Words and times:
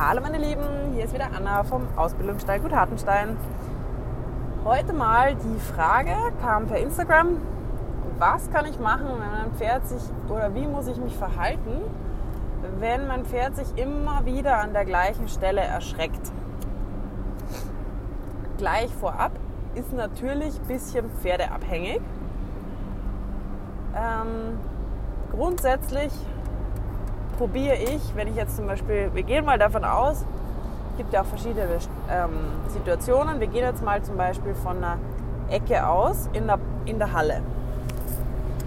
Hallo 0.00 0.20
meine 0.20 0.38
Lieben, 0.38 0.92
hier 0.94 1.06
ist 1.06 1.12
wieder 1.12 1.26
Anna 1.36 1.64
vom 1.64 1.88
Ausbildungsstall 1.96 2.60
Gut 2.60 2.72
Hartenstein. 2.72 3.36
Heute 4.64 4.92
mal 4.92 5.34
die 5.34 5.58
Frage 5.58 6.12
kam 6.40 6.68
per 6.68 6.78
Instagram, 6.78 7.38
was 8.16 8.48
kann 8.52 8.64
ich 8.66 8.78
machen, 8.78 9.06
wenn 9.08 9.32
mein 9.32 9.52
Pferd 9.56 9.88
sich 9.88 10.00
oder 10.28 10.54
wie 10.54 10.68
muss 10.68 10.86
ich 10.86 10.98
mich 10.98 11.16
verhalten, 11.16 11.82
wenn 12.78 13.08
mein 13.08 13.24
Pferd 13.24 13.56
sich 13.56 13.76
immer 13.76 14.24
wieder 14.24 14.58
an 14.58 14.72
der 14.72 14.84
gleichen 14.84 15.26
Stelle 15.26 15.62
erschreckt. 15.62 16.30
Gleich 18.56 18.94
vorab 19.00 19.32
ist 19.74 19.92
natürlich 19.92 20.60
ein 20.60 20.68
bisschen 20.68 21.10
pferdeabhängig. 21.10 22.00
Ähm, 23.96 24.60
grundsätzlich 25.32 26.12
probiere 27.38 27.76
ich, 27.76 28.02
wenn 28.16 28.28
ich 28.28 28.34
jetzt 28.34 28.56
zum 28.56 28.66
Beispiel, 28.66 29.10
wir 29.14 29.22
gehen 29.22 29.44
mal 29.44 29.58
davon 29.58 29.84
aus, 29.84 30.24
es 30.90 30.96
gibt 30.98 31.12
ja 31.12 31.22
auch 31.22 31.26
verschiedene 31.26 31.66
ähm, 32.10 32.30
Situationen, 32.68 33.38
wir 33.38 33.46
gehen 33.46 33.64
jetzt 33.64 33.82
mal 33.82 34.02
zum 34.02 34.16
Beispiel 34.16 34.54
von 34.56 34.78
einer 34.78 34.98
Ecke 35.48 35.86
aus 35.86 36.28
in 36.32 36.48
der, 36.48 36.58
in 36.84 36.98
der 36.98 37.12
Halle. 37.12 37.40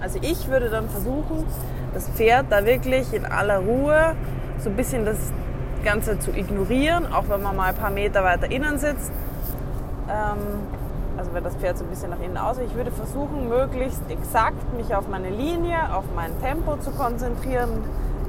Also 0.01 0.17
ich 0.21 0.47
würde 0.47 0.69
dann 0.69 0.89
versuchen, 0.89 1.45
das 1.93 2.09
Pferd 2.09 2.45
da 2.49 2.65
wirklich 2.65 3.13
in 3.13 3.25
aller 3.25 3.59
Ruhe 3.59 4.15
so 4.59 4.69
ein 4.69 4.75
bisschen 4.77 5.05
das 5.05 5.17
Ganze 5.83 6.17
zu 6.19 6.31
ignorieren, 6.31 7.11
auch 7.11 7.25
wenn 7.27 7.43
man 7.43 7.55
mal 7.55 7.69
ein 7.69 7.75
paar 7.75 7.91
Meter 7.91 8.23
weiter 8.23 8.49
innen 8.49 8.79
sitzt. 8.79 9.11
Ähm, 10.09 10.37
also 11.17 11.33
wenn 11.33 11.43
das 11.43 11.55
Pferd 11.55 11.77
so 11.77 11.83
ein 11.83 11.89
bisschen 11.89 12.09
nach 12.09 12.21
innen 12.21 12.37
aussieht. 12.37 12.65
Ich 12.67 12.75
würde 12.75 12.91
versuchen, 12.91 13.49
möglichst 13.49 14.01
exakt 14.09 14.73
mich 14.77 14.95
auf 14.95 15.09
meine 15.09 15.29
Linie, 15.29 15.93
auf 15.93 16.05
mein 16.15 16.31
Tempo 16.41 16.77
zu 16.77 16.91
konzentrieren, 16.91 17.69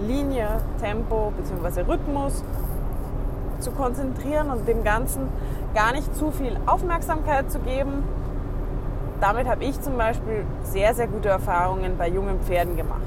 Linie, 0.07 0.49
Tempo 0.81 1.33
bzw. 1.37 1.83
Rhythmus 1.83 2.43
zu 3.61 3.71
konzentrieren 3.71 4.51
und 4.51 4.67
dem 4.67 4.85
Ganzen 4.85 5.29
gar 5.75 5.93
nicht 5.93 6.15
zu 6.17 6.31
viel 6.31 6.57
Aufmerksamkeit 6.67 7.51
zu 7.51 7.61
geben. 7.61 8.05
Damit 9.21 9.49
habe 9.49 9.65
ich 9.65 9.81
zum 9.81 9.97
Beispiel 9.97 10.45
sehr, 10.65 10.95
sehr 10.95 11.07
gute 11.07 11.29
Erfahrungen 11.29 11.97
bei 11.97 12.09
jungen 12.09 12.41
Pferden 12.41 12.77
gemacht. 12.77 13.01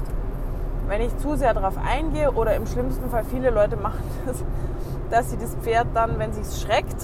Wenn 0.88 1.02
ich 1.02 1.16
zu 1.18 1.36
sehr 1.36 1.52
darauf 1.52 1.74
eingehe 1.76 2.32
oder 2.32 2.54
im 2.56 2.66
schlimmsten 2.66 3.10
Fall 3.10 3.24
viele 3.24 3.50
Leute 3.50 3.76
machen 3.76 4.02
das, 4.26 4.44
dass 5.10 5.30
sie 5.30 5.36
das 5.36 5.54
Pferd 5.56 5.88
dann, 5.94 6.18
wenn 6.18 6.30
es 6.30 6.62
schreckt, 6.62 6.96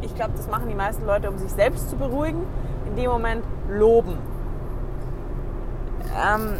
ich 0.00 0.14
glaube, 0.14 0.32
das 0.36 0.48
machen 0.50 0.68
die 0.68 0.74
meisten 0.74 1.06
Leute, 1.06 1.30
um 1.30 1.38
sich 1.38 1.50
selbst 1.52 1.88
zu 1.88 1.96
beruhigen, 1.96 2.42
in 2.86 2.96
dem 2.96 3.10
Moment 3.10 3.44
loben. 3.70 4.18
Ähm, 6.14 6.54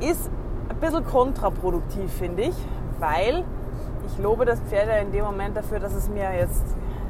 ist 0.00 0.30
ein 0.78 0.80
bisschen 0.80 1.04
kontraproduktiv, 1.04 2.12
finde 2.12 2.42
ich, 2.44 2.54
weil 3.00 3.44
ich 4.06 4.18
lobe 4.22 4.44
das 4.44 4.60
Pferd 4.60 4.86
ja 4.88 4.96
in 4.98 5.10
dem 5.10 5.24
Moment 5.24 5.56
dafür, 5.56 5.80
dass 5.80 5.92
es 5.92 6.08
mir 6.08 6.32
jetzt 6.36 6.64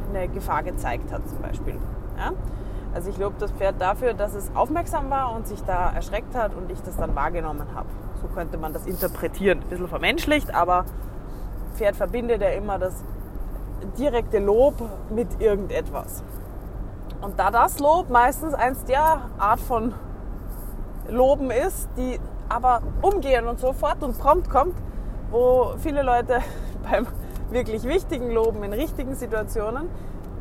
eine 0.08 0.26
Gefahr 0.28 0.62
gezeigt 0.62 1.12
hat, 1.12 1.28
zum 1.28 1.40
Beispiel. 1.42 1.74
Ja? 2.16 2.32
Also 2.94 3.10
ich 3.10 3.18
lobe 3.18 3.36
das 3.38 3.50
Pferd 3.52 3.78
dafür, 3.78 4.14
dass 4.14 4.34
es 4.34 4.50
aufmerksam 4.54 5.10
war 5.10 5.34
und 5.34 5.46
sich 5.46 5.62
da 5.64 5.90
erschreckt 5.90 6.34
hat 6.34 6.54
und 6.54 6.72
ich 6.72 6.80
das 6.80 6.96
dann 6.96 7.14
wahrgenommen 7.14 7.66
habe. 7.74 7.88
So 8.22 8.28
könnte 8.28 8.56
man 8.56 8.72
das 8.72 8.86
interpretieren. 8.86 9.58
Ein 9.60 9.68
bisschen 9.68 9.88
vermenschlicht, 9.88 10.54
aber 10.54 10.86
Pferd 11.74 11.94
verbindet 11.94 12.40
ja 12.40 12.48
immer 12.48 12.78
das 12.78 13.04
direkte 13.98 14.38
Lob 14.38 14.74
mit 15.10 15.40
irgendetwas. 15.40 16.22
Und 17.20 17.38
da 17.38 17.50
das 17.50 17.78
Lob 17.80 18.08
meistens 18.08 18.54
eins 18.54 18.84
der 18.84 19.20
Art 19.38 19.60
von 19.60 19.92
Loben 21.08 21.50
ist, 21.50 21.88
die 21.98 22.18
aber 22.48 22.82
umgehen 23.02 23.46
und 23.46 23.58
sofort 23.58 24.02
und 24.02 24.18
prompt 24.18 24.50
kommt, 24.50 24.74
wo 25.30 25.74
viele 25.78 26.02
Leute 26.02 26.40
beim 26.90 27.06
wirklich 27.50 27.84
wichtigen 27.84 28.30
Loben 28.30 28.62
in 28.62 28.72
richtigen 28.72 29.14
Situationen 29.14 29.88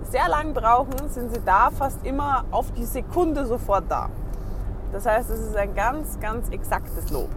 sehr 0.03 0.27
lang 0.29 0.53
brauchen, 0.53 1.09
sind 1.09 1.33
sie 1.33 1.41
da 1.45 1.69
fast 1.69 2.05
immer 2.05 2.45
auf 2.51 2.71
die 2.71 2.85
Sekunde 2.85 3.45
sofort 3.45 3.85
da. 3.89 4.09
Das 4.91 5.05
heißt, 5.05 5.29
es 5.29 5.39
ist 5.39 5.55
ein 5.55 5.75
ganz, 5.75 6.19
ganz 6.19 6.49
exaktes 6.49 7.11
Lob, 7.11 7.29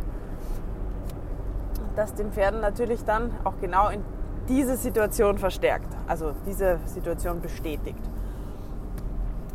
das 1.96 2.14
den 2.14 2.30
Pferden 2.30 2.60
natürlich 2.60 3.04
dann 3.04 3.32
auch 3.44 3.54
genau 3.60 3.88
in 3.88 4.04
diese 4.48 4.76
Situation 4.76 5.38
verstärkt, 5.38 5.88
also 6.06 6.32
diese 6.46 6.78
Situation 6.86 7.40
bestätigt. 7.40 8.02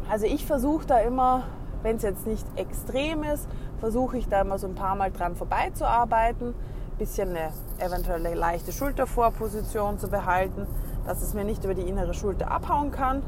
Also 0.09 0.25
ich 0.25 0.45
versuche 0.45 0.85
da 0.85 0.99
immer, 0.99 1.43
wenn 1.83 1.97
es 1.97 2.03
jetzt 2.03 2.27
nicht 2.27 2.45
extrem 2.55 3.23
ist, 3.23 3.47
versuche 3.85 4.17
ich 4.17 4.27
da 4.27 4.41
immer 4.41 4.57
so 4.57 4.65
ein 4.65 4.73
paar 4.73 4.95
Mal 4.95 5.11
dran 5.11 5.35
vorbeizuarbeiten, 5.35 6.47
ein 6.47 6.97
bisschen 6.97 7.29
eine 7.29 7.51
eventuelle 7.77 8.33
leichte 8.33 8.71
Schultervorposition 8.71 9.99
zu 9.99 10.07
behalten, 10.07 10.65
dass 11.05 11.21
es 11.21 11.35
mir 11.35 11.43
nicht 11.43 11.63
über 11.65 11.75
die 11.75 11.83
innere 11.83 12.15
Schulter 12.15 12.49
abhauen 12.49 12.89
kann 12.89 13.21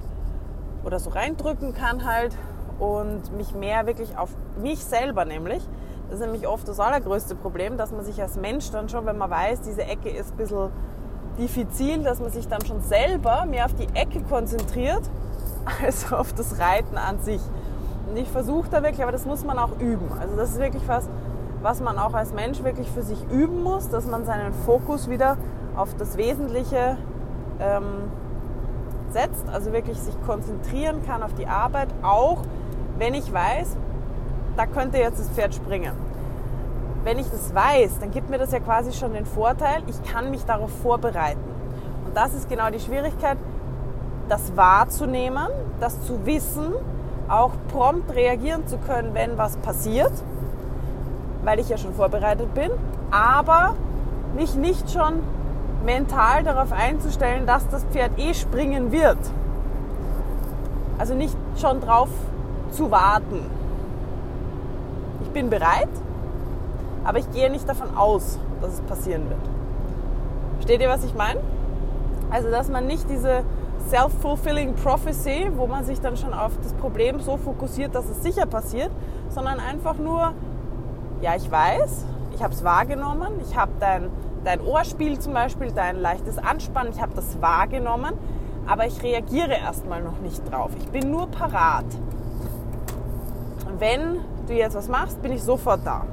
oder 0.84 0.98
so 0.98 1.12
reindrücken 1.12 1.76
kann 1.76 2.06
halt 2.06 2.36
und 2.80 3.38
mich 3.38 3.54
mehr 3.54 3.86
wirklich 3.86 4.18
auf 4.18 4.32
mich 4.60 4.84
selber 4.84 5.26
nämlich. 5.26 5.62
Das 6.10 6.22
ist 6.22 6.26
nämlich 6.26 6.48
oft 6.48 6.68
das 6.68 6.80
allergrößte 6.80 7.36
Problem, 7.36 7.78
dass 7.78 7.92
man 7.92 8.04
sich 8.04 8.20
als 8.20 8.36
Mensch 8.36 8.72
dann 8.72 8.90
schon, 8.90 9.06
wenn 9.06 9.20
man 9.20 9.30
weiß, 9.30 9.62
diese 9.62 9.84
Ecke 9.84 10.10
ist 10.10 10.32
ein 10.32 10.38
bisschen 10.38 10.72
diffizil, 11.38 12.02
dass 12.02 12.20
man 12.20 12.32
sich 12.32 12.48
dann 12.48 12.66
schon 12.66 12.82
selber 12.82 13.46
mehr 13.46 13.66
auf 13.66 13.76
die 13.76 13.90
Ecke 13.94 14.22
konzentriert 14.22 15.04
als 15.84 16.12
auf 16.12 16.34
das 16.34 16.58
Reiten 16.58 16.98
an 16.98 17.20
sich. 17.20 17.42
Und 18.10 18.18
ich 18.18 18.30
versuche 18.30 18.70
da 18.70 18.84
wirklich, 18.84 19.04
aber 19.04 19.12
das 19.12 19.26
muss 19.26 19.44
man 19.44 19.60
auch 19.60 19.80
üben. 19.80 20.10
Also 20.20 20.36
das 20.36 20.52
ist 20.52 20.60
wirklich 20.60 20.88
was, 20.88 21.08
was 21.62 21.82
man 21.82 21.98
auch 21.98 22.14
als 22.14 22.34
Mensch 22.34 22.64
wirklich 22.64 22.90
für 22.92 23.02
sich 23.02 23.22
üben 23.30 23.64
muss, 23.64 23.90
dass 23.90 24.06
man 24.06 24.26
seinen 24.26 24.54
Fokus 24.54 25.10
wieder 25.10 25.38
auf 25.76 25.94
das 25.98 26.18
Wesentliche 26.18 26.98
ähm, 27.60 27.84
setzt, 29.12 29.48
also 29.52 29.74
wirklich 29.74 30.00
sich 30.00 30.16
konzentrieren 30.26 31.06
kann 31.06 31.24
auf 31.24 31.34
die 31.34 31.48
Arbeit, 31.48 31.90
auch 32.02 32.44
wenn 32.98 33.14
ich 33.14 33.32
weiß, 33.32 33.76
da 34.56 34.66
könnte 34.66 34.98
jetzt 34.98 35.20
das 35.20 35.30
Pferd 35.30 35.54
springen. 35.54 35.94
Wenn 37.04 37.20
ich 37.20 37.30
das 37.30 37.54
weiß, 37.54 38.00
dann 38.00 38.12
gibt 38.12 38.30
mir 38.30 38.38
das 38.38 38.52
ja 38.52 38.60
quasi 38.60 38.92
schon 38.92 39.14
den 39.14 39.26
Vorteil, 39.26 39.84
ich 39.88 40.04
kann 40.04 40.32
mich 40.32 40.46
darauf 40.46 40.72
vorbereiten. 40.82 41.40
Und 42.06 42.16
das 42.16 42.34
ist 42.34 42.50
genau 42.50 42.70
die 42.70 42.80
Schwierigkeit, 42.80 43.38
das 44.28 44.56
wahrzunehmen, 44.58 45.48
das 45.80 46.02
zu 46.06 46.26
wissen 46.26 46.74
auch 47.30 47.52
prompt 47.72 48.14
reagieren 48.16 48.68
zu 48.68 48.78
können, 48.78 49.14
wenn 49.14 49.38
was 49.38 49.58
passiert, 49.58 50.12
weil 51.44 51.60
ich 51.60 51.70
ja 51.70 51.78
schon 51.78 51.94
vorbereitet 51.94 52.54
bin, 52.54 52.72
aber 53.12 53.76
mich 54.36 54.56
nicht 54.56 54.92
schon 54.92 55.14
mental 55.86 56.44
darauf 56.44 56.72
einzustellen, 56.72 57.46
dass 57.46 57.68
das 57.70 57.84
Pferd 57.86 58.12
eh 58.18 58.34
springen 58.34 58.92
wird. 58.92 59.18
Also 60.98 61.14
nicht 61.14 61.36
schon 61.58 61.80
drauf 61.80 62.10
zu 62.72 62.92
warten. 62.92 63.46
Ich 65.22 65.30
bin 65.30 65.50
bereit, 65.50 65.90
aber 67.04 67.20
ich 67.20 67.32
gehe 67.32 67.50
nicht 67.50 67.68
davon 67.70 67.96
aus, 67.96 68.40
dass 68.62 68.74
es 68.74 68.82
passieren 68.82 69.30
wird. 69.30 69.40
Versteht 70.56 70.82
ihr, 70.82 70.90
was 70.90 71.04
ich 71.04 71.14
meine? 71.16 71.40
Also, 72.30 72.50
dass 72.52 72.70
man 72.70 72.88
nicht 72.88 73.10
diese 73.10 73.44
self-fulfilling 73.90 74.76
prophecy, 74.76 75.50
wo 75.56 75.68
man 75.68 75.86
sich 75.86 76.02
dann 76.02 76.18
schon 76.18 76.34
auf 76.34 76.52
das 76.62 76.74
Problem 76.74 77.20
so 77.20 77.38
fokussiert, 77.38 77.96
dass 77.96 78.10
es 78.10 78.22
sicher 78.22 78.46
passiert, 78.46 78.92
sondern 79.30 79.60
einfach 79.60 79.98
nur, 79.98 80.34
ja, 81.22 81.36
ich 81.36 81.50
weiß, 81.50 82.06
ich 82.36 82.44
habe 82.44 82.54
es 82.54 82.64
wahrgenommen, 82.64 83.40
ich 83.42 83.56
habe 83.56 83.72
dein, 83.80 84.10
dein 84.44 84.62
Ohrspiel 84.62 85.20
zum 85.20 85.34
Beispiel, 85.34 85.72
dein 85.72 86.00
leichtes 86.00 86.38
Anspannen, 86.38 86.92
ich 86.94 87.02
habe 87.02 87.14
das 87.16 87.42
wahrgenommen, 87.42 88.14
aber 88.68 88.86
ich 88.86 89.02
reagiere 89.02 89.54
erstmal 89.54 90.02
noch 90.02 90.20
nicht 90.20 90.52
drauf. 90.52 90.72
Ich 90.80 90.90
bin 90.90 91.10
nur 91.10 91.28
parat. 91.28 91.86
Wenn 93.80 94.20
du 94.48 94.54
jetzt 94.54 94.76
was 94.76 94.90
machst, 94.90 95.22
bin 95.22 95.32
ich 95.32 95.44
sofort 95.44 95.82
da. 95.86 96.04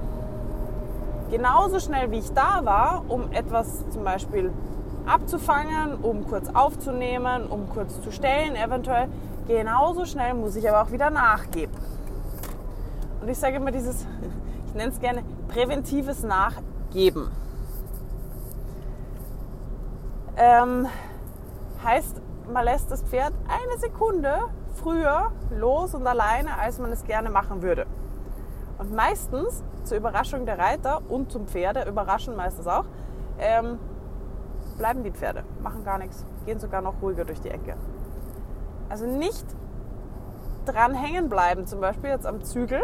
Genauso 1.31 1.81
schnell 1.81 2.11
wie 2.11 2.19
ich 2.19 2.33
da 2.33 2.61
war, 2.65 3.05
um 3.09 3.33
etwas 3.33 3.89
zum 3.91 4.05
Beispiel 4.05 4.53
abzufangen, 5.07 5.95
um 5.95 6.27
kurz 6.27 6.49
aufzunehmen, 6.53 7.47
um 7.47 7.69
kurz 7.69 8.01
zu 8.01 8.11
stellen, 8.11 8.57
eventuell. 8.57 9.09
Genauso 9.47 10.07
schnell 10.07 10.35
muss 10.35 10.57
ich 10.57 10.69
aber 10.69 10.83
auch 10.83 10.91
wieder 10.91 11.11
nachgeben. 11.11 11.75
Und 13.21 13.29
ich 13.29 13.39
sage 13.39 13.57
immer 13.57 13.71
dieses, 13.71 14.07
ich 14.67 14.75
nenne 14.75 14.93
es 14.93 15.01
gerne 15.01 15.23
präventives 15.49 16.23
Nachgeben. 16.23 17.31
Ähm, 20.37 20.89
heißt, 21.85 22.21
man 22.53 22.65
lässt 22.65 22.91
das 22.91 23.03
Pferd 23.03 23.33
eine 23.49 23.79
Sekunde 23.79 24.39
früher 24.75 25.31
los 25.51 25.95
und 25.95 26.07
alleine, 26.07 26.59
als 26.59 26.79
man 26.79 26.91
es 26.93 27.05
gerne 27.05 27.31
machen 27.31 27.63
würde. 27.63 27.87
Und 28.79 28.93
meistens, 28.93 29.63
zur 29.85 29.99
Überraschung 29.99 30.47
der 30.47 30.59
Reiter 30.59 31.01
und 31.09 31.31
zum 31.31 31.47
Pferde, 31.47 31.89
überraschen 31.89 32.35
meistens 32.37 32.67
auch, 32.67 32.85
ähm, 33.39 33.79
bleiben 34.77 35.03
die 35.03 35.11
Pferde, 35.11 35.45
machen 35.63 35.85
gar 35.85 35.99
nichts, 35.99 36.25
gehen 36.47 36.59
sogar 36.59 36.83
noch 36.83 37.01
ruhiger 37.03 37.25
durch 37.25 37.41
die 37.41 37.51
Ecke. 37.51 37.75
Also 38.89 39.07
nicht 39.07 39.45
dran 40.67 40.95
hängen 40.95 41.29
bleiben, 41.29 41.67
zum 41.67 41.81
Beispiel 41.81 42.11
jetzt 42.11 42.27
am 42.27 42.43
Zügel 42.43 42.83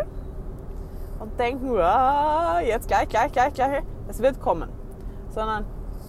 und 1.18 1.38
denken, 1.38 1.76
ah, 1.78 2.60
jetzt 2.60 2.88
gleich, 2.88 3.08
gleich, 3.08 3.32
gleich, 3.32 3.54
gleich, 3.54 3.82
es 4.08 4.20
wird 4.20 4.40
kommen. 4.40 4.70
Sondern 5.30 5.64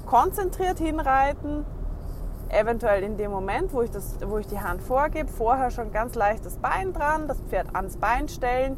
konzentriert 0.06 0.80
hinreiten, 0.80 1.66
eventuell 2.50 3.04
in 3.04 3.18
dem 3.18 3.32
Moment, 3.32 3.74
wo 3.74 3.82
ich, 3.82 3.92
das, 3.92 4.18
wo 4.26 4.38
ich 4.38 4.48
die 4.48 4.60
Hand 4.60 4.82
vorgebe, 4.82 5.30
vorher 5.30 5.72
schon 5.72 5.92
ganz 5.92 6.16
leicht 6.16 6.46
das 6.46 6.58
Bein 6.58 6.94
dran, 6.94 7.28
das 7.28 7.40
Pferd 7.42 7.76
ans 7.76 7.98
Bein 7.98 8.28
stellen 8.28 8.78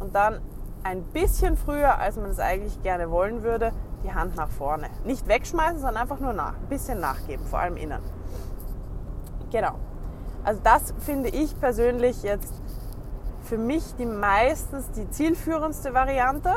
und 0.00 0.14
dann 0.14 0.40
ein 0.82 1.02
bisschen 1.02 1.56
früher, 1.56 1.98
als 1.98 2.16
man 2.16 2.30
es 2.30 2.38
eigentlich 2.38 2.82
gerne 2.82 3.10
wollen 3.10 3.42
würde, 3.42 3.72
die 4.04 4.14
Hand 4.14 4.36
nach 4.36 4.50
vorne. 4.50 4.88
Nicht 5.04 5.26
wegschmeißen, 5.26 5.78
sondern 5.78 5.96
einfach 5.96 6.20
nur 6.20 6.32
nach, 6.32 6.54
ein 6.54 6.68
bisschen 6.68 7.00
nachgeben, 7.00 7.44
vor 7.46 7.58
allem 7.58 7.76
innen. 7.76 8.00
Genau. 9.50 9.74
Also 10.44 10.60
das 10.62 10.94
finde 10.98 11.30
ich 11.30 11.58
persönlich 11.58 12.22
jetzt 12.22 12.52
für 13.42 13.58
mich 13.58 13.94
die 13.96 14.06
meistens 14.06 14.90
die 14.90 15.08
zielführendste 15.10 15.94
Variante. 15.94 16.52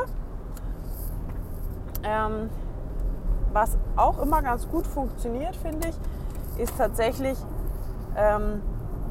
Ähm, 2.02 2.50
was 3.52 3.76
auch 3.96 4.22
immer 4.22 4.42
ganz 4.42 4.68
gut 4.68 4.86
funktioniert, 4.86 5.56
finde 5.56 5.88
ich, 5.88 6.62
ist 6.62 6.76
tatsächlich 6.76 7.38
ähm, 8.16 8.62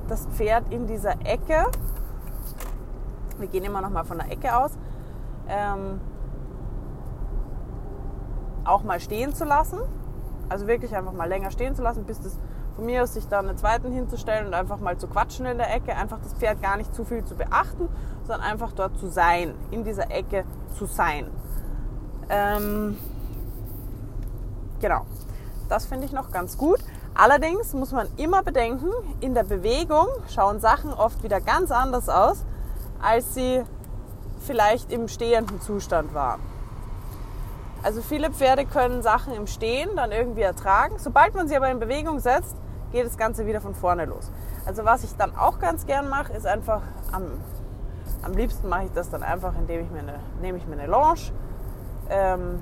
das 0.08 0.26
Pferd 0.28 0.72
in 0.72 0.88
dieser 0.88 1.14
Ecke. 1.26 1.66
Wir 3.38 3.48
gehen 3.48 3.64
immer 3.64 3.82
noch 3.82 3.90
mal 3.90 4.04
von 4.04 4.18
der 4.18 4.32
Ecke 4.32 4.56
aus. 4.56 4.72
Ähm, 5.48 6.00
auch 8.68 8.84
mal 8.84 9.00
stehen 9.00 9.34
zu 9.34 9.46
lassen. 9.46 9.80
Also 10.50 10.68
wirklich 10.68 10.96
einfach 10.96 11.14
mal 11.14 11.28
länger 11.28 11.52
stehen 11.52 11.76
zu 11.76 11.82
lassen, 11.82 12.06
bis 12.06 12.22
das 12.22 12.38
von 12.76 12.86
mir 12.86 13.04
aus 13.04 13.14
sich 13.14 13.28
dann 13.28 13.50
einen 13.50 13.58
zweiten 13.58 13.92
hinzustellen 13.92 14.48
und 14.48 14.54
einfach 14.54 14.80
mal 14.80 14.98
zu 14.98 15.08
quatschen 15.08 15.46
in 15.46 15.58
der 15.58 15.74
Ecke. 15.74 15.96
Einfach 15.96 16.20
das 16.22 16.34
Pferd 16.34 16.62
gar 16.62 16.78
nicht 16.78 16.94
zu 16.94 17.04
viel 17.04 17.26
zu 17.26 17.36
beachten, 17.36 17.90
sondern 18.24 18.42
einfach 18.42 18.72
dort 18.72 18.98
zu 19.00 19.08
sein, 19.08 19.56
in 19.72 19.84
dieser 19.84 20.12
Ecke 20.12 20.46
zu 20.78 20.86
sein. 20.86 21.28
Ähm, 22.30 22.98
genau, 24.80 25.06
das 25.70 25.86
finde 25.86 26.06
ich 26.06 26.12
noch 26.12 26.32
ganz 26.32 26.58
gut. 26.58 26.80
Allerdings 27.16 27.74
muss 27.74 27.92
man 27.92 28.08
immer 28.18 28.44
bedenken, 28.44 28.92
in 29.22 29.34
der 29.34 29.44
Bewegung 29.44 30.06
schauen 30.30 30.60
Sachen 30.60 30.94
oft 30.94 31.24
wieder 31.24 31.42
ganz 31.42 31.72
anders 31.72 32.10
aus, 32.10 32.46
als 33.02 33.34
sie 33.34 33.64
vielleicht 34.42 34.92
im 34.92 35.08
stehenden 35.08 35.60
Zustand 35.62 36.14
waren. 36.14 36.42
Also 37.88 38.02
viele 38.02 38.32
Pferde 38.32 38.66
können 38.66 39.02
Sachen 39.02 39.34
im 39.34 39.48
Stehen 39.48 39.92
dann 39.96 40.12
irgendwie 40.12 40.42
ertragen. 40.42 40.96
Sobald 41.00 41.34
man 41.36 41.48
sie 41.48 41.56
aber 41.56 41.72
in 41.72 41.80
Bewegung 41.80 42.20
setzt, 42.20 42.58
geht 42.92 43.06
das 43.06 43.18
Ganze 43.18 43.46
wieder 43.46 43.62
von 43.62 43.74
vorne 43.74 44.04
los. 44.04 44.30
Also 44.66 44.84
was 44.84 45.06
ich 45.06 45.16
dann 45.16 45.34
auch 45.38 45.60
ganz 45.60 45.86
gern 45.86 46.10
mache, 46.10 46.34
ist 46.34 46.46
einfach 46.46 46.82
am, 47.14 47.24
am 48.24 48.34
liebsten 48.34 48.68
mache 48.68 48.88
ich 48.88 48.92
das 48.92 49.10
dann 49.10 49.24
einfach, 49.24 49.54
indem 49.58 49.86
ich 49.86 49.90
mir 49.90 50.00
eine, 50.00 50.20
nehme 50.42 50.58
ich 50.58 50.68
mir 50.68 50.74
eine 50.74 50.88
Longe, 50.88 51.32
ähm, 52.10 52.62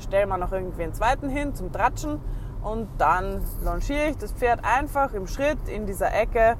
stelle 0.00 0.26
mal 0.26 0.38
noch 0.38 0.50
irgendwie 0.50 0.82
einen 0.82 0.94
zweiten 0.94 1.28
hin 1.28 1.54
zum 1.54 1.70
Tratschen 1.70 2.20
und 2.60 2.88
dann 2.98 3.40
longiere 3.62 4.08
ich 4.08 4.18
das 4.18 4.32
Pferd 4.32 4.64
einfach 4.64 5.12
im 5.12 5.28
Schritt 5.28 5.68
in 5.68 5.86
dieser 5.86 6.12
Ecke 6.12 6.56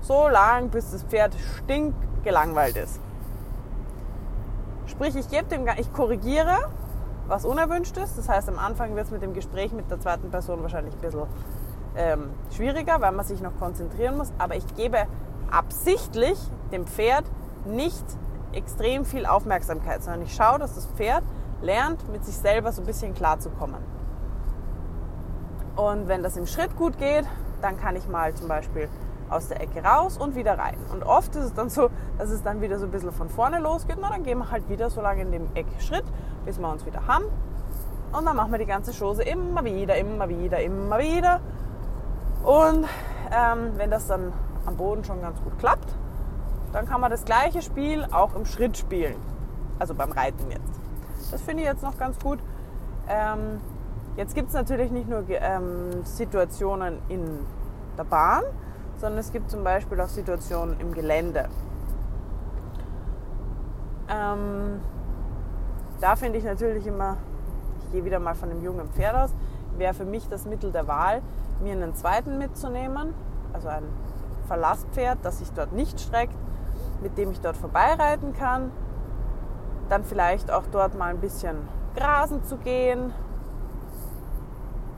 so 0.00 0.26
lang, 0.26 0.70
bis 0.70 0.90
das 0.90 1.04
Pferd 1.04 1.32
stinkgelangweilt 1.58 2.76
ist. 2.76 3.00
Sprich, 4.96 5.14
ich 5.14 5.28
gebe 5.28 5.44
dem, 5.44 5.66
ich 5.76 5.92
korrigiere, 5.92 6.56
was 7.28 7.44
unerwünscht 7.44 7.98
ist. 7.98 8.16
Das 8.16 8.30
heißt, 8.30 8.48
am 8.48 8.58
Anfang 8.58 8.96
wird 8.96 9.04
es 9.04 9.12
mit 9.12 9.20
dem 9.20 9.34
Gespräch 9.34 9.72
mit 9.72 9.90
der 9.90 10.00
zweiten 10.00 10.30
Person 10.30 10.62
wahrscheinlich 10.62 10.94
ein 10.94 11.00
bisschen 11.00 11.26
ähm, 11.96 12.30
schwieriger, 12.50 12.98
weil 13.02 13.12
man 13.12 13.26
sich 13.26 13.42
noch 13.42 13.54
konzentrieren 13.58 14.16
muss. 14.16 14.32
Aber 14.38 14.56
ich 14.56 14.74
gebe 14.74 15.06
absichtlich 15.50 16.38
dem 16.72 16.86
Pferd 16.86 17.24
nicht 17.66 18.04
extrem 18.52 19.04
viel 19.04 19.26
Aufmerksamkeit, 19.26 20.02
sondern 20.02 20.22
ich 20.22 20.34
schaue, 20.34 20.58
dass 20.58 20.76
das 20.76 20.86
Pferd 20.86 21.24
lernt, 21.60 22.10
mit 22.10 22.24
sich 22.24 22.38
selber 22.38 22.72
so 22.72 22.80
ein 22.80 22.86
bisschen 22.86 23.12
klarzukommen. 23.12 23.82
Und 25.76 26.08
wenn 26.08 26.22
das 26.22 26.38
im 26.38 26.46
Schritt 26.46 26.74
gut 26.74 26.96
geht, 26.96 27.26
dann 27.60 27.76
kann 27.76 27.96
ich 27.96 28.08
mal 28.08 28.32
zum 28.32 28.48
Beispiel 28.48 28.88
aus 29.30 29.48
der 29.48 29.60
Ecke 29.60 29.82
raus 29.82 30.18
und 30.18 30.34
wieder 30.34 30.58
rein. 30.58 30.76
Und 30.92 31.04
oft 31.04 31.34
ist 31.34 31.44
es 31.44 31.54
dann 31.54 31.68
so, 31.68 31.90
dass 32.18 32.30
es 32.30 32.42
dann 32.42 32.60
wieder 32.60 32.78
so 32.78 32.86
ein 32.86 32.90
bisschen 32.90 33.12
von 33.12 33.28
vorne 33.28 33.58
losgeht. 33.58 33.98
Na, 34.00 34.10
dann 34.10 34.22
gehen 34.22 34.38
wir 34.38 34.50
halt 34.50 34.68
wieder 34.68 34.90
so 34.90 35.00
lange 35.00 35.22
in 35.22 35.32
dem 35.32 35.48
Eck 35.54 35.66
Schritt, 35.78 36.04
bis 36.44 36.58
wir 36.58 36.70
uns 36.70 36.86
wieder 36.86 37.06
haben. 37.06 37.24
Und 38.12 38.24
dann 38.24 38.36
machen 38.36 38.52
wir 38.52 38.58
die 38.58 38.66
ganze 38.66 38.92
Chose 38.92 39.22
immer 39.22 39.64
wieder, 39.64 39.96
immer 39.96 40.28
wieder, 40.28 40.60
immer 40.60 40.98
wieder. 40.98 41.40
Und 42.44 42.86
ähm, 43.30 43.72
wenn 43.76 43.90
das 43.90 44.06
dann 44.06 44.32
am 44.64 44.76
Boden 44.76 45.04
schon 45.04 45.20
ganz 45.20 45.42
gut 45.42 45.58
klappt, 45.58 45.94
dann 46.72 46.86
kann 46.86 47.00
man 47.00 47.10
das 47.10 47.24
gleiche 47.24 47.62
Spiel 47.62 48.06
auch 48.12 48.34
im 48.34 48.44
Schritt 48.44 48.76
spielen. 48.76 49.16
Also 49.78 49.94
beim 49.94 50.12
Reiten 50.12 50.50
jetzt. 50.50 50.80
Das 51.30 51.42
finde 51.42 51.62
ich 51.62 51.68
jetzt 51.68 51.82
noch 51.82 51.98
ganz 51.98 52.18
gut. 52.18 52.38
Ähm, 53.08 53.60
Jetzt 54.16 54.34
gibt 54.34 54.48
es 54.48 54.54
natürlich 54.54 54.90
nicht 54.90 55.10
nur 55.10 55.24
ähm, 55.28 56.02
Situationen 56.04 56.98
in 57.10 57.40
der 57.98 58.04
Bahn, 58.04 58.44
sondern 58.98 59.18
es 59.18 59.32
gibt 59.32 59.50
zum 59.50 59.64
Beispiel 59.64 60.00
auch 60.00 60.08
Situationen 60.08 60.78
im 60.80 60.92
Gelände. 60.92 61.48
Ähm, 64.08 64.80
da 66.00 66.16
finde 66.16 66.38
ich 66.38 66.44
natürlich 66.44 66.86
immer, 66.86 67.16
ich 67.80 67.92
gehe 67.92 68.04
wieder 68.04 68.20
mal 68.20 68.34
von 68.34 68.50
einem 68.50 68.62
jungen 68.62 68.88
Pferd 68.90 69.16
aus, 69.16 69.30
wäre 69.76 69.94
für 69.94 70.04
mich 70.04 70.28
das 70.28 70.46
Mittel 70.46 70.72
der 70.72 70.86
Wahl, 70.86 71.22
mir 71.62 71.72
einen 71.72 71.94
zweiten 71.94 72.38
mitzunehmen, 72.38 73.14
also 73.52 73.68
ein 73.68 73.84
Verlasspferd, 74.46 75.18
das 75.22 75.38
sich 75.38 75.50
dort 75.52 75.72
nicht 75.72 76.00
streckt, 76.00 76.34
mit 77.02 77.18
dem 77.18 77.30
ich 77.30 77.40
dort 77.40 77.56
vorbeireiten 77.56 78.32
kann, 78.32 78.70
dann 79.88 80.04
vielleicht 80.04 80.50
auch 80.50 80.64
dort 80.70 80.96
mal 80.96 81.10
ein 81.10 81.20
bisschen 81.20 81.56
grasen 81.94 82.44
zu 82.44 82.56
gehen, 82.58 83.12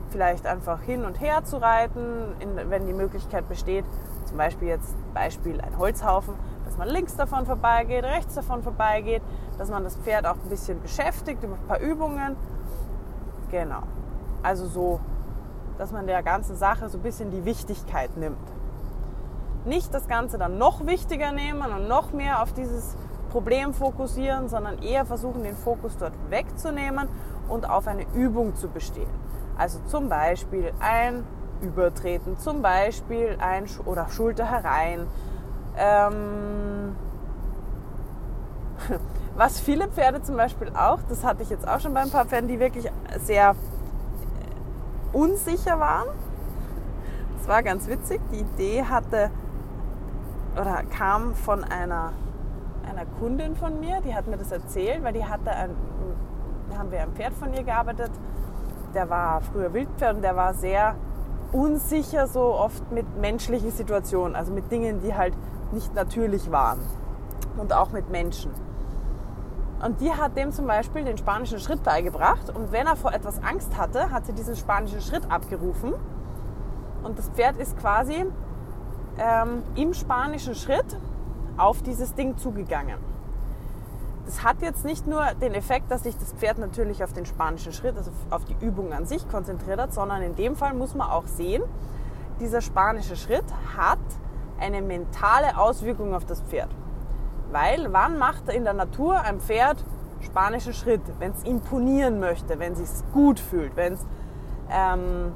vielleicht 0.09 0.45
einfach 0.45 0.81
hin 0.81 1.05
und 1.05 1.19
her 1.19 1.43
zu 1.43 1.57
reiten, 1.57 2.35
in, 2.39 2.69
wenn 2.69 2.87
die 2.87 2.93
Möglichkeit 2.93 3.47
besteht. 3.47 3.85
Zum 4.25 4.37
Beispiel 4.37 4.67
jetzt 4.67 4.95
Beispiel 5.13 5.59
ein 5.61 5.77
Holzhaufen, 5.77 6.35
dass 6.65 6.77
man 6.77 6.87
links 6.87 7.15
davon 7.15 7.45
vorbeigeht, 7.45 8.03
rechts 8.03 8.35
davon 8.35 8.61
vorbeigeht, 8.63 9.21
dass 9.57 9.69
man 9.69 9.83
das 9.83 9.95
Pferd 9.95 10.25
auch 10.25 10.35
ein 10.35 10.49
bisschen 10.49 10.81
beschäftigt 10.81 11.43
über 11.43 11.55
ein 11.55 11.67
paar 11.67 11.79
Übungen. 11.79 12.35
Genau. 13.51 13.81
Also 14.43 14.67
so, 14.67 14.99
dass 15.77 15.91
man 15.91 16.07
der 16.07 16.21
ganzen 16.23 16.55
Sache 16.55 16.89
so 16.89 16.97
ein 16.97 17.01
bisschen 17.01 17.31
die 17.31 17.45
Wichtigkeit 17.45 18.15
nimmt. 18.17 18.37
Nicht 19.65 19.93
das 19.93 20.07
Ganze 20.07 20.37
dann 20.37 20.57
noch 20.57 20.85
wichtiger 20.85 21.31
nehmen 21.31 21.71
und 21.71 21.87
noch 21.87 22.13
mehr 22.13 22.41
auf 22.41 22.53
dieses 22.53 22.95
Problem 23.29 23.73
fokussieren, 23.73 24.49
sondern 24.49 24.79
eher 24.79 25.05
versuchen, 25.05 25.43
den 25.43 25.55
Fokus 25.55 25.97
dort 25.97 26.13
wegzunehmen 26.29 27.07
und 27.47 27.69
auf 27.69 27.87
eine 27.87 28.05
Übung 28.13 28.55
zu 28.55 28.67
bestehen. 28.69 29.09
Also 29.59 29.79
zum 29.87 30.07
Beispiel 30.07 30.71
ein 30.79 31.25
Übertreten, 31.61 32.37
zum 32.37 32.61
Beispiel 32.61 33.37
ein 33.41 33.67
Sch 33.67 33.81
oder 33.85 34.07
Schulter 34.07 34.49
herein. 34.49 35.05
Ähm, 35.77 36.95
was 39.35 39.59
viele 39.59 39.89
Pferde 39.89 40.23
zum 40.23 40.37
Beispiel 40.37 40.69
auch, 40.69 40.99
das 41.09 41.25
hatte 41.25 41.43
ich 41.43 41.49
jetzt 41.49 41.67
auch 41.67 41.81
schon 41.81 41.93
bei 41.93 41.99
ein 41.99 42.09
paar 42.09 42.23
Pferden, 42.23 42.47
die 42.47 42.61
wirklich 42.61 42.89
sehr 43.17 43.49
äh, 43.51 45.17
unsicher 45.17 45.77
waren. 45.77 46.07
Das 47.37 47.49
war 47.49 47.61
ganz 47.61 47.89
witzig. 47.89 48.21
Die 48.31 48.39
Idee 48.39 48.85
hatte 48.85 49.29
oder 50.53 50.83
kam 50.83 51.35
von 51.35 51.65
einer, 51.65 52.13
einer 52.89 53.05
Kundin 53.19 53.57
von 53.57 53.77
mir, 53.81 53.99
die 54.05 54.15
hat 54.15 54.25
mir 54.27 54.37
das 54.37 54.53
erzählt, 54.53 55.03
weil 55.03 55.11
die 55.11 55.25
hatte 55.25 55.51
ein, 55.51 55.71
haben 56.77 56.91
wir 56.91 57.01
ein 57.01 57.11
Pferd 57.11 57.33
von 57.33 57.53
ihr 57.53 57.63
gearbeitet 57.63 58.11
der 58.93 59.09
war 59.09 59.41
früher 59.41 59.73
Wildpferd 59.73 60.17
und 60.17 60.21
der 60.21 60.35
war 60.35 60.53
sehr 60.53 60.95
unsicher 61.51 62.27
so 62.27 62.41
oft 62.41 62.91
mit 62.91 63.17
menschlichen 63.17 63.71
Situationen, 63.71 64.35
also 64.35 64.51
mit 64.51 64.71
Dingen, 64.71 65.01
die 65.01 65.15
halt 65.15 65.33
nicht 65.71 65.93
natürlich 65.95 66.51
waren 66.51 66.79
und 67.57 67.73
auch 67.73 67.91
mit 67.91 68.09
Menschen. 68.09 68.51
Und 69.83 70.01
die 70.01 70.11
hat 70.11 70.35
dem 70.37 70.51
zum 70.51 70.67
Beispiel 70.67 71.05
den 71.05 71.17
spanischen 71.17 71.59
Schritt 71.59 71.83
beigebracht 71.83 72.53
und 72.53 72.71
wenn 72.71 72.85
er 72.85 72.95
vor 72.95 73.13
etwas 73.13 73.41
Angst 73.41 73.77
hatte, 73.77 74.11
hat 74.11 74.25
sie 74.25 74.33
diesen 74.33 74.55
spanischen 74.55 75.01
Schritt 75.01 75.31
abgerufen 75.31 75.93
und 77.03 77.17
das 77.17 77.29
Pferd 77.29 77.57
ist 77.57 77.77
quasi 77.77 78.25
ähm, 79.17 79.63
im 79.75 79.93
spanischen 79.93 80.55
Schritt 80.55 80.97
auf 81.57 81.81
dieses 81.81 82.13
Ding 82.13 82.37
zugegangen. 82.37 83.08
Das 84.29 84.43
hat 84.43 84.61
jetzt 84.61 84.85
nicht 84.85 85.07
nur 85.07 85.25
den 85.41 85.55
Effekt, 85.55 85.89
dass 85.89 86.03
sich 86.03 86.15
das 86.15 86.33
Pferd 86.33 86.59
natürlich 86.59 87.03
auf 87.03 87.13
den 87.13 87.25
spanischen 87.25 87.73
Schritt, 87.73 87.97
also 87.97 88.11
auf 88.29 88.45
die 88.45 88.55
Übung 88.63 88.93
an 88.93 89.07
sich 89.07 89.27
konzentriert 89.27 89.81
hat, 89.81 89.91
sondern 89.91 90.21
in 90.21 90.35
dem 90.35 90.55
Fall 90.55 90.75
muss 90.75 90.93
man 90.93 91.09
auch 91.09 91.25
sehen, 91.25 91.63
dieser 92.39 92.61
spanische 92.61 93.15
Schritt 93.15 93.45
hat 93.75 93.97
eine 94.59 94.83
mentale 94.83 95.57
Auswirkung 95.57 96.13
auf 96.13 96.25
das 96.25 96.41
Pferd. 96.41 96.69
Weil 97.51 97.91
wann 97.91 98.19
macht 98.19 98.49
in 98.49 98.65
der 98.65 98.73
Natur 98.73 99.19
ein 99.19 99.39
Pferd 99.39 99.83
spanischen 100.21 100.73
Schritt? 100.73 101.01
Wenn 101.17 101.31
es 101.31 101.41
imponieren 101.41 102.19
möchte, 102.19 102.59
wenn 102.59 102.73
es 102.73 103.03
gut 103.11 103.39
fühlt, 103.39 103.75
wenn 103.75 103.93
es 103.93 104.05
ähm, 104.69 105.31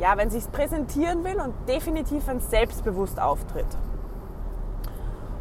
ja, 0.00 0.18
wenn 0.18 0.28
sich 0.28 0.52
präsentieren 0.52 1.24
will 1.24 1.40
und 1.40 1.54
definitiv 1.66 2.28
es 2.28 2.50
selbstbewusst 2.50 3.18
auftritt. 3.18 3.78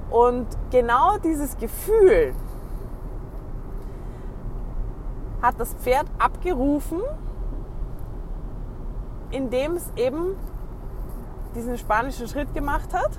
Und 0.10 0.48
genau 0.72 1.18
dieses 1.18 1.58
Gefühl 1.58 2.34
hat 5.42 5.60
das 5.60 5.74
Pferd 5.75 6.08
abgerufen, 6.18 7.00
indem 9.32 9.75
es 9.75 9.92
eben 9.96 10.36
diesen 11.56 11.78
spanischen 11.78 12.28
Schritt 12.28 12.54
gemacht 12.54 12.94
hat 12.94 13.12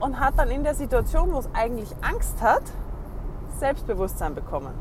und 0.00 0.20
hat 0.20 0.38
dann 0.38 0.50
in 0.50 0.62
der 0.62 0.74
Situation, 0.74 1.32
wo 1.32 1.38
es 1.38 1.48
eigentlich 1.52 1.94
Angst 2.02 2.40
hat, 2.40 2.62
Selbstbewusstsein 3.58 4.34
bekommen. 4.34 4.74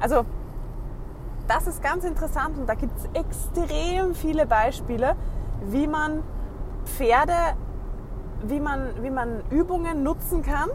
Also 0.00 0.24
das 1.48 1.66
ist 1.66 1.82
ganz 1.82 2.04
interessant 2.04 2.58
und 2.58 2.68
da 2.68 2.74
gibt 2.74 2.92
es 2.98 3.08
extrem 3.14 4.14
viele 4.14 4.46
Beispiele, 4.46 5.16
wie 5.66 5.86
man 5.86 6.22
Pferde, 6.84 7.56
wie 8.44 8.60
man, 8.60 9.02
wie 9.02 9.10
man 9.10 9.42
Übungen 9.50 10.02
nutzen 10.02 10.42
kann, 10.42 10.70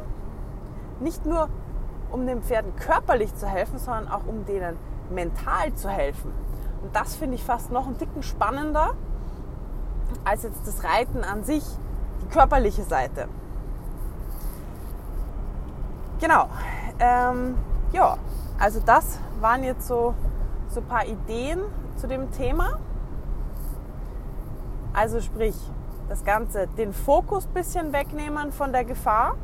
nicht 0.99 1.25
nur 1.25 1.49
um 2.11 2.25
den 2.25 2.41
Pferden 2.41 2.75
körperlich 2.75 3.35
zu 3.35 3.47
helfen, 3.47 3.79
sondern 3.79 4.07
auch 4.09 4.25
um 4.25 4.45
denen 4.45 4.77
mental 5.09 5.73
zu 5.73 5.89
helfen. 5.89 6.31
Und 6.81 6.95
das 6.95 7.15
finde 7.15 7.35
ich 7.35 7.43
fast 7.43 7.71
noch 7.71 7.87
einen 7.87 7.97
Ticken 7.97 8.23
spannender 8.23 8.93
als 10.23 10.43
jetzt 10.43 10.65
das 10.65 10.83
Reiten 10.83 11.23
an 11.23 11.43
sich, 11.43 11.63
die 12.21 12.27
körperliche 12.27 12.83
Seite. 12.83 13.27
Genau. 16.19 16.47
Ähm, 16.99 17.55
ja, 17.91 18.17
also 18.59 18.79
das 18.85 19.19
waren 19.39 19.63
jetzt 19.63 19.87
so, 19.87 20.13
so 20.69 20.79
ein 20.79 20.87
paar 20.87 21.05
Ideen 21.05 21.59
zu 21.97 22.07
dem 22.07 22.31
Thema. 22.31 22.79
Also 24.93 25.21
sprich, 25.21 25.55
das 26.09 26.23
Ganze, 26.23 26.67
den 26.77 26.93
Fokus 26.93 27.47
ein 27.47 27.53
bisschen 27.53 27.93
wegnehmen 27.93 28.51
von 28.51 28.71
der 28.71 28.85
Gefahr, 28.85 29.35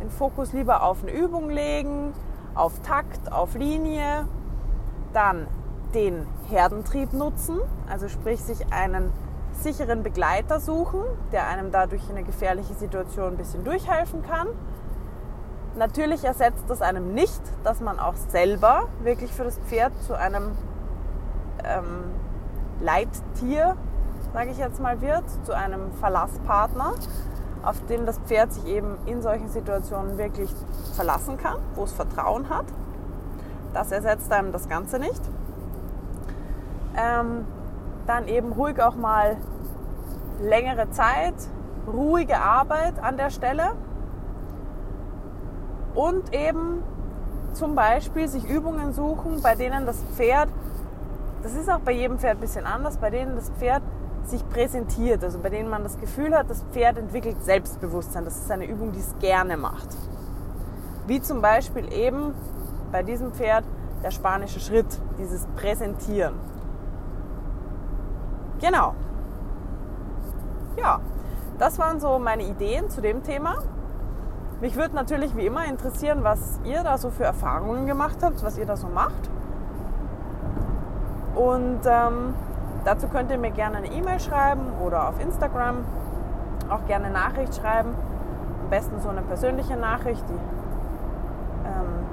den 0.00 0.10
Fokus 0.10 0.52
lieber 0.52 0.82
auf 0.82 1.02
eine 1.02 1.12
Übung 1.12 1.50
legen, 1.50 2.12
auf 2.54 2.80
Takt, 2.80 3.32
auf 3.32 3.54
Linie, 3.54 4.26
dann 5.12 5.46
den 5.94 6.26
Herdentrieb 6.48 7.12
nutzen, 7.12 7.60
also 7.88 8.08
sprich 8.08 8.42
sich 8.42 8.72
einen 8.72 9.12
sicheren 9.52 10.02
Begleiter 10.02 10.60
suchen, 10.60 11.00
der 11.30 11.46
einem 11.46 11.70
dadurch 11.70 12.02
in 12.08 12.16
eine 12.16 12.24
gefährliche 12.24 12.74
Situation 12.74 13.32
ein 13.32 13.36
bisschen 13.36 13.64
durchhelfen 13.64 14.22
kann. 14.22 14.48
Natürlich 15.76 16.24
ersetzt 16.24 16.64
das 16.68 16.82
einem 16.82 17.14
nicht, 17.14 17.40
dass 17.64 17.80
man 17.80 17.98
auch 17.98 18.14
selber 18.14 18.88
wirklich 19.02 19.32
für 19.32 19.44
das 19.44 19.58
Pferd 19.58 19.92
zu 20.02 20.14
einem 20.14 20.52
ähm, 21.64 22.04
Leittier, 22.80 23.76
sage 24.32 24.50
ich 24.50 24.58
jetzt 24.58 24.80
mal, 24.80 25.00
wird, 25.00 25.24
zu 25.44 25.54
einem 25.54 25.92
Verlasspartner, 26.00 26.94
auf 27.62 27.76
den 27.86 28.06
das 28.06 28.18
Pferd 28.18 28.52
sich 28.52 28.66
eben 28.66 28.96
in 29.06 29.22
solchen 29.22 29.48
Situationen 29.48 30.18
wirklich 30.18 30.50
verlassen 30.94 31.36
kann, 31.36 31.58
wo 31.74 31.84
es 31.84 31.92
Vertrauen 31.92 32.48
hat. 32.48 32.64
Das 33.72 33.92
ersetzt 33.92 34.32
einem 34.32 34.52
das 34.52 34.68
Ganze 34.68 34.98
nicht. 34.98 35.20
Ähm, 36.96 37.46
dann 38.06 38.26
eben 38.26 38.52
ruhig 38.52 38.82
auch 38.82 38.96
mal 38.96 39.36
längere 40.40 40.90
Zeit, 40.90 41.34
ruhige 41.86 42.38
Arbeit 42.38 43.02
an 43.02 43.16
der 43.16 43.30
Stelle 43.30 43.72
und 45.94 46.34
eben 46.34 46.82
zum 47.54 47.74
Beispiel 47.74 48.28
sich 48.28 48.48
Übungen 48.48 48.92
suchen, 48.92 49.40
bei 49.42 49.54
denen 49.54 49.86
das 49.86 50.02
Pferd, 50.16 50.48
das 51.42 51.54
ist 51.54 51.70
auch 51.70 51.80
bei 51.80 51.92
jedem 51.92 52.18
Pferd 52.18 52.38
ein 52.38 52.40
bisschen 52.40 52.66
anders, 52.66 52.96
bei 52.96 53.10
denen 53.10 53.36
das 53.36 53.50
Pferd 53.50 53.82
sich 54.28 54.48
präsentiert, 54.48 55.22
also 55.24 55.38
bei 55.38 55.48
denen 55.48 55.68
man 55.68 55.82
das 55.82 55.98
Gefühl 55.98 56.36
hat, 56.36 56.50
das 56.50 56.62
Pferd 56.72 56.98
entwickelt 56.98 57.42
Selbstbewusstsein. 57.44 58.24
Das 58.24 58.36
ist 58.36 58.50
eine 58.50 58.66
Übung, 58.66 58.92
die 58.92 59.00
es 59.00 59.14
gerne 59.20 59.56
macht. 59.56 59.88
Wie 61.06 61.20
zum 61.20 61.42
Beispiel 61.42 61.92
eben 61.92 62.34
bei 62.90 63.02
diesem 63.02 63.32
Pferd 63.32 63.64
der 64.02 64.10
spanische 64.10 64.60
Schritt, 64.60 64.86
dieses 65.18 65.46
Präsentieren. 65.56 66.34
Genau. 68.60 68.94
Ja, 70.76 71.00
das 71.58 71.78
waren 71.78 72.00
so 72.00 72.18
meine 72.18 72.44
Ideen 72.44 72.88
zu 72.90 73.00
dem 73.00 73.22
Thema. 73.22 73.56
Mich 74.60 74.76
würde 74.76 74.94
natürlich 74.94 75.36
wie 75.36 75.46
immer 75.46 75.64
interessieren, 75.64 76.22
was 76.22 76.60
ihr 76.64 76.84
da 76.84 76.96
so 76.96 77.10
für 77.10 77.24
Erfahrungen 77.24 77.86
gemacht 77.86 78.18
habt, 78.22 78.44
was 78.44 78.58
ihr 78.58 78.66
da 78.66 78.76
so 78.76 78.86
macht. 78.86 79.28
Und 81.34 81.80
ähm, 81.84 82.34
dazu 82.84 83.08
könnt 83.08 83.30
ihr 83.30 83.38
mir 83.38 83.50
gerne 83.50 83.78
eine 83.78 83.88
E-Mail 83.88 84.20
schreiben 84.20 84.72
oder 84.84 85.08
auf 85.08 85.20
Instagram 85.20 85.84
auch 86.70 86.84
gerne 86.86 87.06
eine 87.06 87.14
Nachricht 87.14 87.54
schreiben. 87.54 87.90
Am 88.62 88.70
besten 88.70 89.00
so 89.00 89.08
eine 89.08 89.22
persönliche 89.22 89.76
Nachricht, 89.76 90.24
die 90.28 90.38
ähm, 91.66 92.06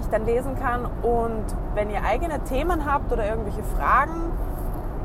ich 0.00 0.06
dann 0.08 0.24
lesen 0.24 0.58
kann. 0.58 0.86
Und 1.02 1.44
wenn 1.74 1.90
ihr 1.90 2.02
eigene 2.04 2.40
Themen 2.44 2.90
habt 2.90 3.12
oder 3.12 3.28
irgendwelche 3.28 3.62
Fragen, 3.62 4.32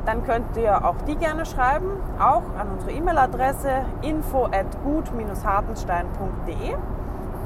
dann 0.06 0.24
könnt 0.24 0.56
ihr 0.56 0.84
auch 0.84 0.96
die 1.06 1.16
gerne 1.16 1.44
schreiben, 1.44 1.90
auch 2.18 2.44
an 2.58 2.70
unsere 2.72 2.92
E-Mail-Adresse 2.92 3.84
info 4.02 4.44
at 4.46 4.66
gut-hartenstein.de 4.84 6.76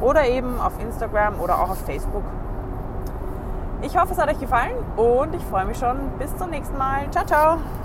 oder 0.00 0.26
eben 0.26 0.60
auf 0.60 0.78
Instagram 0.80 1.40
oder 1.40 1.54
auch 1.54 1.70
auf 1.70 1.80
Facebook. 1.86 2.24
Ich 3.82 3.96
hoffe, 3.96 4.12
es 4.12 4.18
hat 4.18 4.28
euch 4.28 4.38
gefallen 4.38 4.76
und 4.96 5.34
ich 5.34 5.42
freue 5.44 5.64
mich 5.64 5.78
schon. 5.78 5.96
Bis 6.18 6.36
zum 6.36 6.50
nächsten 6.50 6.76
Mal. 6.76 7.10
Ciao, 7.10 7.24
ciao! 7.24 7.79